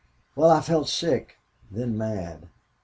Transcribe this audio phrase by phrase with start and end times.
[0.35, 1.37] "Well, I felt sick.
[1.69, 2.47] Then mad.